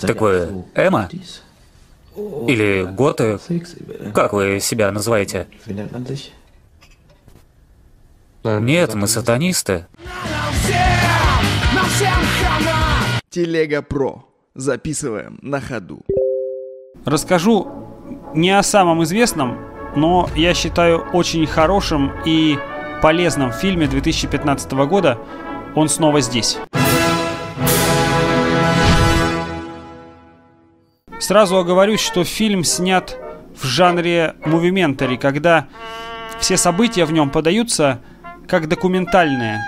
[0.00, 1.08] Такое Эма?
[2.16, 3.38] Или Готы?
[4.12, 5.46] Как вы себя называете?
[8.44, 9.86] Нет, мы сатанисты.
[13.30, 14.24] Телега Про.
[14.54, 16.02] Записываем на ходу.
[17.04, 17.66] Расскажу
[18.34, 19.58] не о самом известном,
[19.96, 22.58] но я считаю очень хорошим и
[23.02, 25.18] полезном фильме 2015 года
[25.74, 26.58] «Он снова здесь».
[31.24, 33.16] Сразу оговорюсь, что фильм снят
[33.58, 35.68] в жанре мувиментари, когда
[36.38, 38.00] все события в нем подаются
[38.46, 39.64] как документальные,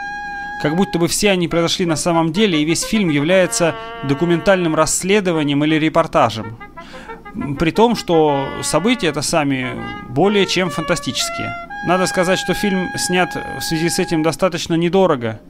[0.61, 3.75] как будто бы все они произошли на самом деле, и весь фильм является
[4.05, 6.59] документальным расследованием или репортажем.
[7.59, 9.71] При том, что события это сами
[10.11, 11.55] более чем фантастические.
[11.87, 15.41] Надо сказать, что фильм снят в связи с этим достаточно недорого,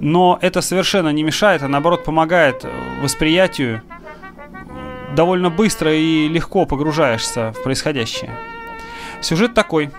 [0.00, 2.64] но это совершенно не мешает, а наоборот помогает
[3.02, 3.82] восприятию
[5.14, 8.30] довольно быстро и легко погружаешься в происходящее.
[9.20, 9.90] Сюжет такой.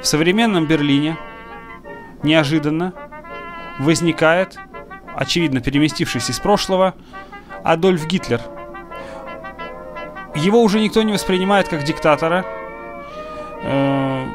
[0.00, 1.16] В современном Берлине
[2.22, 2.92] неожиданно
[3.78, 4.58] возникает,
[5.16, 6.94] очевидно переместившись из прошлого,
[7.62, 8.40] Адольф Гитлер.
[10.34, 12.44] Его уже никто не воспринимает как диктатора.
[13.62, 14.26] Э,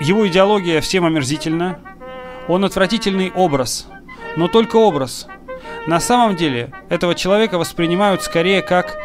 [0.00, 1.80] его идеология всем омерзительна.
[2.48, 3.88] Он отвратительный образ.
[4.36, 5.26] Но только образ–
[5.86, 8.96] на самом деле, этого человека воспринимают скорее как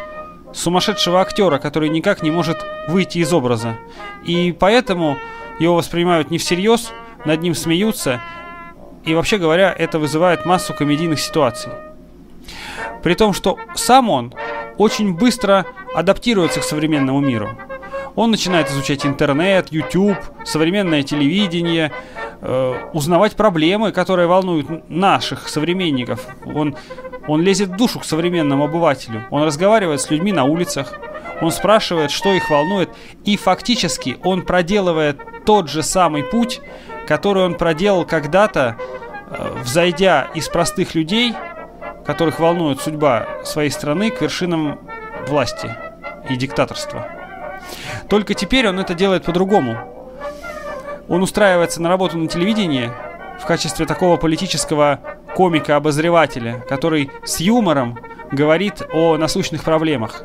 [0.52, 3.76] сумасшедшего актера, который никак не может выйти из образа.
[4.24, 5.16] И поэтому
[5.58, 6.92] его воспринимают не всерьез,
[7.24, 8.20] над ним смеются,
[9.04, 11.72] и вообще говоря, это вызывает массу комедийных ситуаций.
[13.02, 14.34] При том, что сам он
[14.76, 17.50] очень быстро адаптируется к современному миру.
[18.14, 21.92] Он начинает изучать интернет, YouTube, современное телевидение,
[22.40, 26.26] э, узнавать проблемы, которые волнуют наших современников.
[26.44, 26.76] Он,
[27.26, 29.24] он лезет в душу к современному обывателю.
[29.30, 30.94] Он разговаривает с людьми на улицах.
[31.40, 32.90] Он спрашивает, что их волнует.
[33.24, 36.60] И фактически он проделывает тот же самый путь,
[37.06, 38.76] который он проделал когда-то,
[39.30, 41.34] э, взойдя из простых людей,
[42.04, 44.78] которых волнует судьба своей страны, к вершинам
[45.26, 45.76] власти
[46.30, 47.06] и диктаторства.
[48.08, 49.97] Только теперь он это делает по-другому.
[51.08, 52.90] Он устраивается на работу на телевидении
[53.40, 55.00] в качестве такого политического
[55.34, 57.98] комика-обозревателя, который с юмором
[58.30, 60.22] говорит о насущных проблемах.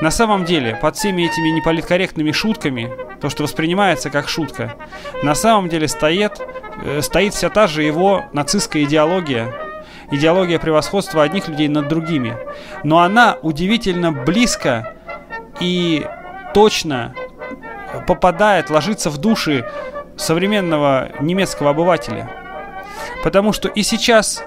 [0.00, 2.90] На самом деле, под всеми этими неполиткорректными шутками,
[3.20, 4.74] то, что воспринимается как шутка,
[5.22, 6.40] на самом деле стоит,
[6.84, 9.54] э, стоит вся та же его нацистская идеология,
[10.10, 12.36] идеология превосходства одних людей над другими.
[12.82, 14.96] Но она удивительно близко
[15.60, 16.04] и
[16.52, 17.14] точно
[18.06, 19.66] попадает, ложится в души
[20.16, 22.30] современного немецкого обывателя.
[23.22, 24.44] Потому что и сейчас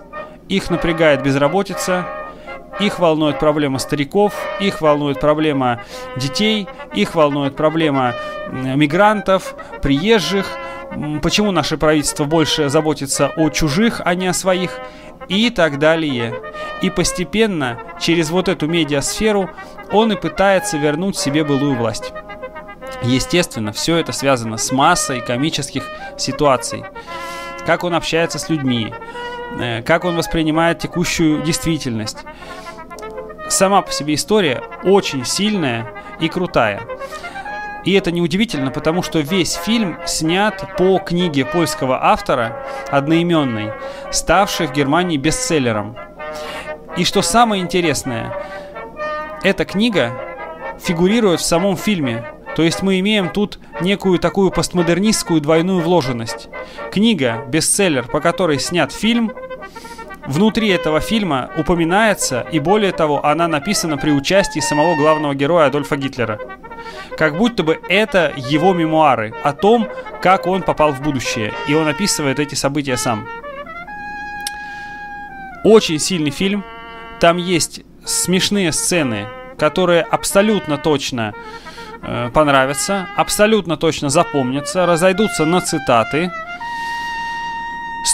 [0.49, 2.05] их напрягает безработица,
[2.79, 5.81] их волнует проблема стариков, их волнует проблема
[6.17, 8.13] детей, их волнует проблема
[8.51, 10.45] мигрантов, приезжих,
[11.21, 14.77] почему наше правительство больше заботится о чужих, а не о своих
[15.29, 16.33] и так далее.
[16.81, 19.49] И постепенно, через вот эту медиасферу,
[19.91, 22.13] он и пытается вернуть себе былую власть.
[23.05, 25.83] Естественно, все это связано с массой комических
[26.17, 26.83] ситуаций.
[27.65, 28.93] Как он общается с людьми,
[29.59, 32.19] э, как он воспринимает текущую действительность.
[33.47, 35.87] Сама по себе история очень сильная
[36.19, 36.81] и крутая.
[37.85, 43.73] И это неудивительно, потому что весь фильм снят по книге польского автора, одноименной,
[44.11, 45.95] ставшей в Германии бестселлером.
[46.97, 48.35] И что самое интересное,
[49.43, 50.11] эта книга
[50.79, 52.25] фигурирует в самом фильме.
[52.55, 56.47] То есть мы имеем тут некую такую постмодернистскую двойную вложенность.
[56.91, 59.33] Книга, бестселлер, по которой снят фильм,
[60.25, 65.97] внутри этого фильма упоминается, и более того, она написана при участии самого главного героя Адольфа
[65.97, 66.39] Гитлера.
[67.17, 69.87] Как будто бы это его мемуары о том,
[70.21, 71.53] как он попал в будущее.
[71.67, 73.27] И он описывает эти события сам.
[75.63, 76.63] Очень сильный фильм.
[77.19, 79.27] Там есть смешные сцены,
[79.57, 81.33] которые абсолютно точно
[82.33, 86.31] понравятся, абсолютно точно запомнятся, разойдутся на цитаты.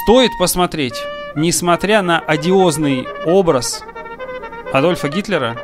[0.03, 0.95] Стоит посмотреть,
[1.35, 3.83] несмотря на одиозный образ
[4.73, 5.57] Адольфа Гитлера,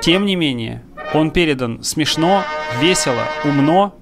[0.00, 0.82] тем не менее,
[1.12, 2.42] он передан смешно,
[2.80, 3.94] весело, умно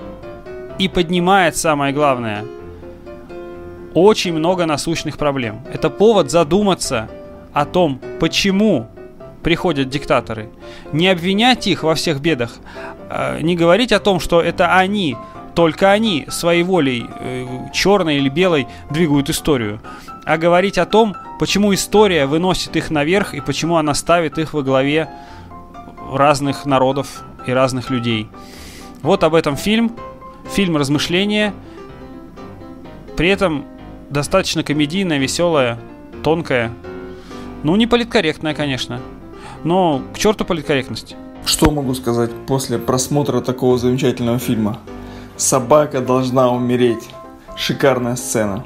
[0.78, 2.44] и поднимает самое главное
[3.94, 5.62] очень много насущных проблем.
[5.72, 7.10] Это повод задуматься
[7.52, 8.88] о том, почему
[9.42, 10.48] приходят диктаторы.
[10.92, 12.52] Не обвинять их во всех бедах,
[13.10, 15.16] а не говорить о том, что это они,
[15.54, 19.80] только они своей волей, э, черной или белой, двигают историю.
[20.24, 24.62] а говорить о том, почему история выносит их наверх и почему она ставит их во
[24.62, 25.08] главе
[26.12, 28.28] разных народов и разных людей.
[29.02, 29.96] Вот об этом фильм.
[30.54, 31.52] Фильм размышления.
[33.16, 33.64] При этом
[34.10, 35.78] достаточно комедийная, веселая,
[36.22, 36.72] тонкая.
[37.62, 39.00] Ну, не политкорректная, конечно.
[39.64, 41.16] Но к черту политкорректность.
[41.44, 44.78] Что могу сказать после просмотра такого замечательного фильма?
[45.36, 47.08] Собака должна умереть.
[47.56, 48.64] Шикарная сцена.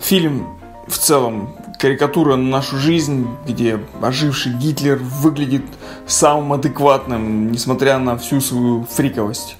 [0.00, 0.46] Фильм
[0.86, 5.64] в целом карикатура на нашу жизнь, где оживший Гитлер выглядит
[6.06, 9.56] самым адекватным, несмотря на всю свою фриковость.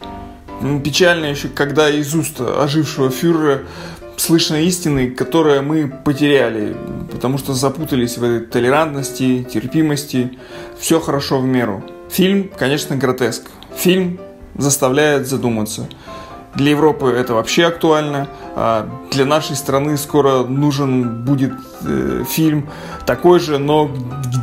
[0.84, 3.62] Печально еще, когда из уст ожившего фюрера
[4.16, 6.76] слышно истины, которые мы потеряли,
[7.10, 10.38] потому что запутались в этой толерантности, терпимости.
[10.78, 11.82] Все хорошо в меру.
[12.10, 13.42] Фильм, конечно, гротеск.
[13.76, 14.18] Фильм
[14.56, 15.88] заставляет задуматься.
[16.54, 18.28] Для Европы это вообще актуально.
[18.56, 21.52] А для нашей страны скоро нужен будет
[21.86, 22.68] э, фильм
[23.06, 23.90] такой же, но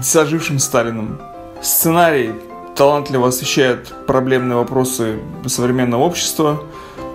[0.02, 1.20] с ожившим Сталином.
[1.62, 2.32] Сценарий
[2.76, 6.64] талантливо освещает проблемные вопросы современного общества,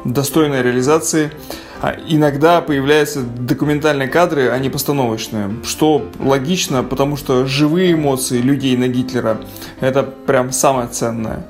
[0.04, 1.32] достойной реализации.
[1.82, 8.76] А иногда появляются документальные кадры, а не постановочные, что логично, потому что живые эмоции людей
[8.76, 9.40] на Гитлера–
[9.80, 11.44] это прям самое ценное.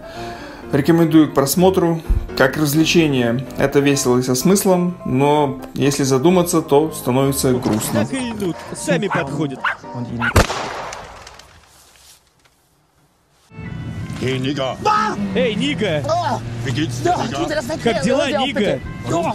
[0.73, 2.01] Рекомендую к просмотру.
[2.35, 8.07] Как развлечение это весело и со смыслом, но если задуматься, то становится грустно.
[8.07, 9.61] Так и идут, сами подходят.
[15.35, 16.03] Эй, Ника!
[16.65, 17.83] Geht's dir, Nigger?
[17.83, 18.81] Как дела, Ника?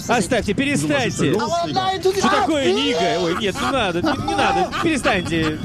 [0.08, 1.34] Оставьте, перестаньте!
[1.34, 3.20] Что такое, Ника?
[3.20, 5.60] Ой, нет, не надо, не, не надо, перестаньте.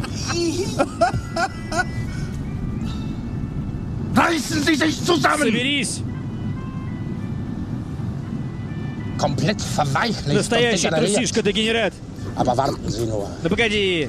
[5.53, 6.01] Соберись!
[10.27, 11.95] Настоящий трусишка-дегенерат!
[12.35, 13.29] Nur.
[13.43, 14.09] Да погоди!